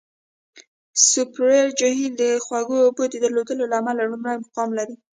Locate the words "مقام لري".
4.45-4.95